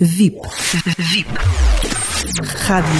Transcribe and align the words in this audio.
VIP. 0.00 0.40
VIP. 0.98 1.30
Rádio. 2.66 2.90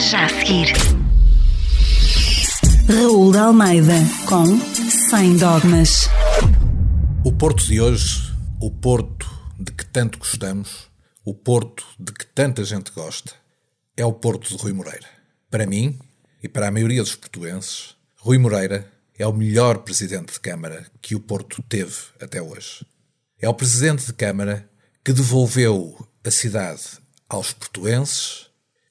Já 0.00 0.26
a 0.26 0.28
seguir. 0.28 0.72
Raul 2.88 3.32
de 3.32 3.38
Almeida 3.38 3.94
com 4.28 4.46
Sem 5.10 5.36
Dogmas. 5.38 6.08
O 7.24 7.32
Porto 7.32 7.64
de 7.64 7.80
hoje, 7.80 8.32
o 8.60 8.70
Porto 8.70 9.28
de 9.58 9.72
que 9.72 9.84
tanto 9.86 10.20
gostamos, 10.20 10.88
o 11.24 11.34
Porto 11.34 11.84
de 11.98 12.12
que 12.12 12.26
tanta 12.26 12.64
gente 12.64 12.92
gosta, 12.92 13.32
é 13.96 14.06
o 14.06 14.12
Porto 14.12 14.56
de 14.56 14.62
Rui 14.62 14.72
Moreira. 14.72 15.08
Para 15.50 15.66
mim 15.66 15.98
e 16.40 16.48
para 16.48 16.68
a 16.68 16.70
maioria 16.70 17.02
dos 17.02 17.16
portuenses, 17.16 17.96
Rui 18.18 18.38
Moreira 18.38 18.88
é 19.18 19.26
o 19.26 19.32
melhor 19.32 19.78
presidente 19.78 20.34
de 20.34 20.38
Câmara 20.38 20.86
que 21.00 21.16
o 21.16 21.20
Porto 21.20 21.60
teve 21.68 21.96
até 22.20 22.40
hoje. 22.40 22.86
É 23.40 23.48
o 23.48 23.54
presidente 23.54 24.06
de 24.06 24.12
Câmara 24.12 24.70
que 25.04 25.12
devolveu 25.12 26.08
a 26.24 26.30
cidade 26.30 26.82
aos 27.28 27.52
portuenses 27.52 28.46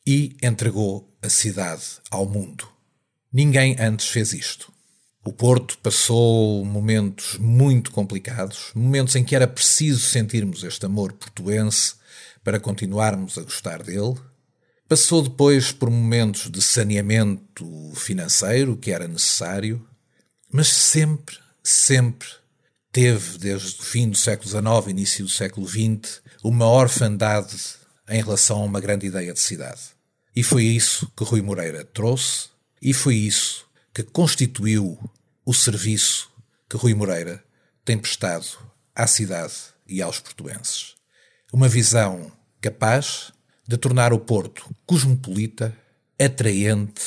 e 0.05 0.35
entregou 0.43 1.09
a 1.21 1.29
cidade 1.29 1.83
ao 2.09 2.25
mundo. 2.25 2.67
Ninguém 3.31 3.77
antes 3.79 4.07
fez 4.07 4.33
isto. 4.33 4.71
O 5.23 5.31
Porto 5.31 5.77
passou 5.77 6.65
momentos 6.65 7.37
muito 7.37 7.91
complicados, 7.91 8.71
momentos 8.75 9.15
em 9.15 9.23
que 9.23 9.35
era 9.35 9.47
preciso 9.47 10.01
sentirmos 10.01 10.63
este 10.63 10.85
amor 10.85 11.13
portuense 11.13 11.93
para 12.43 12.59
continuarmos 12.59 13.37
a 13.37 13.43
gostar 13.43 13.83
dele. 13.83 14.15
Passou 14.89 15.21
depois 15.21 15.71
por 15.71 15.89
momentos 15.89 16.49
de 16.49 16.61
saneamento 16.61 17.93
financeiro, 17.95 18.75
que 18.75 18.91
era 18.91 19.07
necessário, 19.07 19.87
mas 20.51 20.67
sempre, 20.67 21.37
sempre 21.63 22.27
teve, 22.91 23.37
desde 23.37 23.79
o 23.79 23.83
fim 23.83 24.09
do 24.09 24.17
século 24.17 24.49
XIX, 24.49 24.89
início 24.89 25.25
do 25.25 25.31
século 25.31 25.67
XX, 25.67 26.21
uma 26.43 26.67
orfandade 26.67 27.57
em 28.09 28.21
relação 28.21 28.61
a 28.61 28.65
uma 28.65 28.81
grande 28.81 29.07
ideia 29.07 29.33
de 29.33 29.39
cidade. 29.39 29.81
E 30.35 30.43
foi 30.43 30.65
isso 30.65 31.11
que 31.15 31.23
Rui 31.23 31.41
Moreira 31.41 31.85
trouxe, 31.85 32.49
e 32.81 32.93
foi 32.93 33.15
isso 33.15 33.65
que 33.93 34.03
constituiu 34.03 34.97
o 35.45 35.53
serviço 35.53 36.31
que 36.69 36.77
Rui 36.77 36.93
Moreira 36.93 37.43
tem 37.83 37.97
prestado 37.97 38.45
à 38.95 39.07
cidade 39.07 39.53
e 39.87 40.01
aos 40.01 40.19
portuenses. 40.19 40.95
Uma 41.51 41.67
visão 41.67 42.31
capaz 42.61 43.33
de 43.67 43.77
tornar 43.77 44.13
o 44.13 44.19
Porto 44.19 44.73
cosmopolita, 44.85 45.75
atraente 46.19 47.01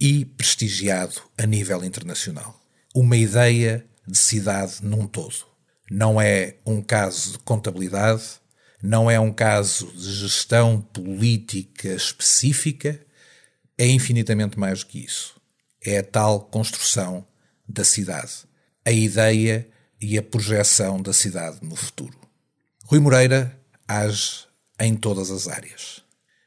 e 0.00 0.24
prestigiado 0.24 1.20
a 1.36 1.46
nível 1.46 1.84
internacional. 1.84 2.60
Uma 2.94 3.16
ideia 3.16 3.84
de 4.06 4.18
cidade 4.18 4.76
num 4.82 5.06
todo. 5.06 5.46
Não 5.90 6.20
é 6.20 6.56
um 6.64 6.80
caso 6.80 7.32
de 7.32 7.38
contabilidade, 7.40 8.22
não 8.82 9.10
é 9.10 9.18
um 9.20 9.32
caso 9.32 9.86
de 9.92 10.12
gestão 10.12 10.80
política 10.80 11.88
específica, 11.88 13.00
é 13.78 13.86
infinitamente 13.86 14.58
mais 14.58 14.80
do 14.80 14.86
que 14.86 14.98
isso. 14.98 15.40
É 15.84 15.98
a 15.98 16.02
tal 16.02 16.40
construção 16.40 17.26
da 17.68 17.84
cidade, 17.84 18.32
a 18.84 18.90
ideia 18.90 19.68
e 20.00 20.18
a 20.18 20.22
projeção 20.22 21.00
da 21.00 21.12
cidade 21.12 21.58
no 21.62 21.76
futuro. 21.76 22.18
Rui 22.84 23.00
Moreira 23.00 23.58
age 23.86 24.46
em 24.78 24.94
todas 24.96 25.30
as 25.30 25.46
áreas. 25.46 26.02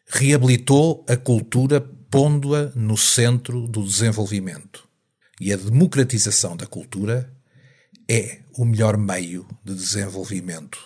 Reabilitou 0.08 1.06
a 1.08 1.16
cultura 1.16 1.82
pondo-a 1.82 2.72
no 2.76 2.98
centro 2.98 3.68
do 3.68 3.84
desenvolvimento. 3.84 4.88
E 5.40 5.52
a 5.52 5.58
democratização 5.58 6.56
da 6.56 6.66
cultura 6.66 7.30
é 8.08 8.40
o 8.54 8.66
melhor 8.66 8.98
meio 8.98 9.48
de 9.64 9.74
desenvolvimento 9.74 10.78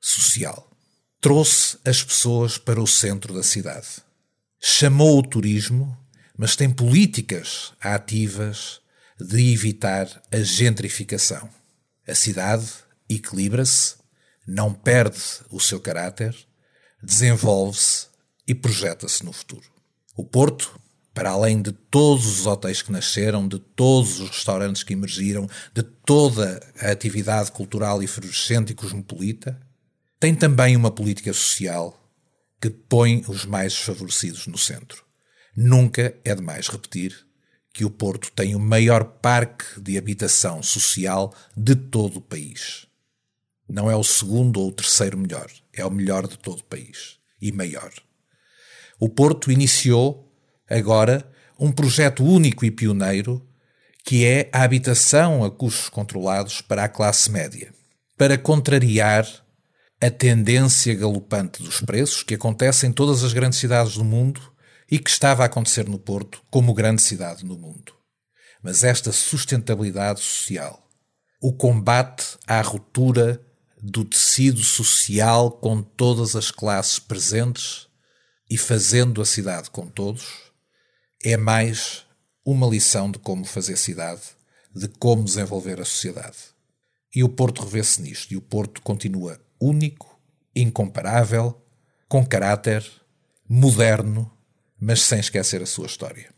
social. 0.00 0.70
Trouxe 1.20 1.78
as 1.84 2.02
pessoas 2.02 2.58
para 2.58 2.80
o 2.80 2.86
centro 2.86 3.34
da 3.34 3.42
cidade. 3.42 4.02
Chamou 4.60 5.18
o 5.18 5.22
turismo, 5.22 5.96
mas 6.36 6.56
tem 6.56 6.70
políticas 6.70 7.72
ativas 7.80 8.80
de 9.20 9.52
evitar 9.52 10.22
a 10.32 10.38
gentrificação. 10.38 11.48
A 12.06 12.14
cidade 12.14 12.66
equilibra-se, 13.08 13.96
não 14.46 14.74
perde 14.74 15.20
o 15.50 15.60
seu 15.60 15.78
caráter, 15.78 16.34
desenvolve-se 17.02 18.06
e 18.46 18.54
projeta-se 18.54 19.24
no 19.24 19.32
futuro. 19.32 19.70
O 20.16 20.24
Porto 20.24 20.80
para 21.14 21.30
além 21.30 21.60
de 21.60 21.72
todos 21.72 22.26
os 22.26 22.46
hotéis 22.46 22.80
que 22.80 22.92
nasceram, 22.92 23.46
de 23.46 23.58
todos 23.58 24.20
os 24.20 24.30
restaurantes 24.30 24.82
que 24.82 24.94
emergiram, 24.94 25.48
de 25.74 25.82
toda 25.82 26.60
a 26.80 26.90
atividade 26.90 27.52
cultural 27.52 28.02
efervescente 28.02 28.70
e 28.70 28.74
cosmopolita, 28.74 29.60
tem 30.18 30.34
também 30.34 30.76
uma 30.76 30.90
política 30.90 31.32
social 31.32 31.98
que 32.60 32.70
põe 32.70 33.24
os 33.28 33.44
mais 33.44 33.72
desfavorecidos 33.72 34.46
no 34.46 34.56
centro. 34.56 35.04
Nunca 35.54 36.14
é 36.24 36.34
demais 36.34 36.68
repetir 36.68 37.26
que 37.72 37.84
o 37.84 37.90
Porto 37.90 38.30
tem 38.32 38.54
o 38.54 38.60
maior 38.60 39.04
parque 39.04 39.80
de 39.80 39.98
habitação 39.98 40.62
social 40.62 41.34
de 41.56 41.74
todo 41.74 42.18
o 42.18 42.22
país. 42.22 42.86
Não 43.68 43.90
é 43.90 43.96
o 43.96 44.04
segundo 44.04 44.60
ou 44.60 44.68
o 44.68 44.72
terceiro 44.72 45.18
melhor, 45.18 45.50
é 45.72 45.84
o 45.84 45.90
melhor 45.90 46.26
de 46.26 46.38
todo 46.38 46.60
o 46.60 46.64
país 46.64 47.18
e 47.40 47.50
maior. 47.50 47.92
O 49.00 49.08
Porto 49.08 49.50
iniciou 49.50 50.31
agora 50.72 51.30
um 51.58 51.70
projeto 51.70 52.24
único 52.24 52.64
e 52.64 52.70
pioneiro 52.70 53.46
que 54.04 54.26
é 54.26 54.50
a 54.52 54.62
habitação 54.62 55.44
a 55.44 55.50
custos 55.50 55.88
controlados 55.88 56.60
para 56.60 56.84
a 56.84 56.88
classe 56.88 57.30
média, 57.30 57.72
para 58.18 58.36
contrariar 58.36 59.26
a 60.00 60.10
tendência 60.10 60.94
galopante 60.94 61.62
dos 61.62 61.80
preços 61.80 62.24
que 62.24 62.34
acontece 62.34 62.86
em 62.86 62.92
todas 62.92 63.22
as 63.22 63.32
grandes 63.32 63.60
cidades 63.60 63.94
do 63.94 64.04
mundo 64.04 64.40
e 64.90 64.98
que 64.98 65.08
estava 65.08 65.44
a 65.44 65.46
acontecer 65.46 65.88
no 65.88 65.98
Porto 65.98 66.42
como 66.50 66.74
grande 66.74 67.00
cidade 67.00 67.44
no 67.44 67.56
mundo. 67.56 67.92
Mas 68.60 68.82
esta 68.82 69.12
sustentabilidade 69.12 70.20
social, 70.20 70.88
o 71.40 71.52
combate 71.52 72.36
à 72.46 72.60
ruptura 72.60 73.40
do 73.80 74.04
tecido 74.04 74.62
social 74.62 75.50
com 75.50 75.82
todas 75.82 76.34
as 76.36 76.50
classes 76.50 76.98
presentes 76.98 77.88
e 78.50 78.58
fazendo 78.58 79.22
a 79.22 79.24
cidade 79.24 79.70
com 79.70 79.86
todos, 79.88 80.51
é 81.24 81.36
mais 81.36 82.04
uma 82.44 82.66
lição 82.66 83.10
de 83.10 83.18
como 83.18 83.44
fazer 83.44 83.76
cidade, 83.76 84.22
de 84.74 84.88
como 84.88 85.22
desenvolver 85.22 85.80
a 85.80 85.84
sociedade. 85.84 86.36
E 87.14 87.22
o 87.22 87.28
Porto 87.28 87.62
revê-se 87.62 88.02
nisto, 88.02 88.32
e 88.32 88.36
o 88.36 88.40
Porto 88.40 88.82
continua 88.82 89.40
único, 89.60 90.20
incomparável, 90.54 91.60
com 92.08 92.26
caráter, 92.26 92.84
moderno, 93.48 94.30
mas 94.80 95.02
sem 95.02 95.20
esquecer 95.20 95.62
a 95.62 95.66
sua 95.66 95.86
história. 95.86 96.32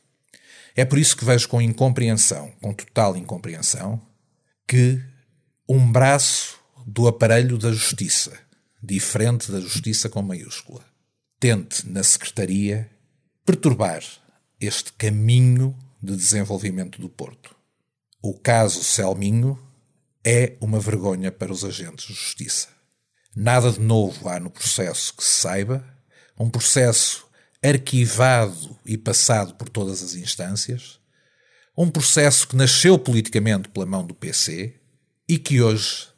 É 0.77 0.84
por 0.84 0.99
isso 0.99 1.16
que 1.16 1.25
vejo 1.25 1.49
com 1.49 1.62
incompreensão, 1.62 2.53
com 2.61 2.75
total 2.75 3.16
incompreensão, 3.16 4.03
que 4.66 5.01
um 5.66 5.91
braço 5.91 6.59
do 6.87 7.09
aparelho 7.09 7.56
da 7.56 7.72
justiça, 7.72 8.39
diferente 8.83 9.51
da 9.51 9.61
justiça 9.61 10.11
com 10.11 10.21
maiúscula, 10.21 10.84
tente 11.41 11.89
na 11.89 12.03
Secretaria 12.03 12.91
perturbar 13.47 14.03
este 14.60 14.92
caminho 14.92 15.76
de 16.03 16.15
desenvolvimento 16.16 17.00
do 17.00 17.09
Porto. 17.09 17.54
O 18.22 18.34
caso 18.34 18.82
Selminho 18.82 19.59
é 20.25 20.56
uma 20.60 20.81
vergonha 20.81 21.31
para 21.31 21.53
os 21.53 21.65
agentes 21.65 22.06
de 22.06 22.15
justiça. 22.15 22.69
Nada 23.37 23.70
de 23.70 23.81
novo 23.81 24.28
há 24.28 24.38
no 24.38 24.50
processo 24.50 25.15
que 25.15 25.25
se 25.25 25.42
saiba, 25.42 25.84
um 26.38 26.48
processo 26.48 27.26
arquivado 27.62 28.78
e 28.84 28.97
passado 28.97 29.54
por 29.54 29.69
todas 29.69 30.03
as 30.03 30.15
instâncias, 30.15 30.98
um 31.76 31.91
processo 31.91 32.47
que 32.47 32.56
nasceu 32.56 32.98
politicamente 32.98 33.69
pela 33.69 33.86
mão 33.86 34.06
do 34.06 34.15
PC 34.15 34.75
e 35.28 35.38
que 35.38 35.60
hoje 35.60 36.09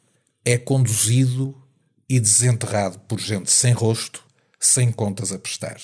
é 0.45 0.57
conduzido 0.57 1.59
e 2.07 2.19
desenterrado 2.19 2.99
por 2.99 3.19
gente 3.19 3.51
sem 3.51 3.73
rosto, 3.73 4.23
sem 4.59 4.91
contas 4.91 5.31
a 5.31 5.39
prestar. 5.39 5.77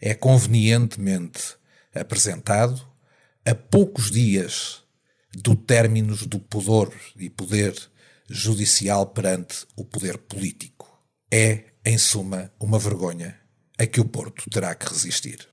É 0.00 0.14
convenientemente 0.14 1.56
apresentado 1.94 2.86
a 3.44 3.54
poucos 3.54 4.10
dias 4.10 4.82
do 5.32 5.56
término 5.56 6.16
do 6.26 6.38
pudor 6.38 6.92
e 7.16 7.30
poder 7.30 7.74
judicial 8.28 9.06
perante 9.06 9.66
o 9.76 9.84
poder 9.84 10.18
político. 10.18 10.88
É, 11.32 11.64
em 11.84 11.98
suma, 11.98 12.52
uma 12.60 12.78
vergonha 12.78 13.38
a 13.78 13.86
que 13.86 14.00
o 14.00 14.04
Porto 14.04 14.48
terá 14.50 14.74
que 14.74 14.88
resistir. 14.88 15.49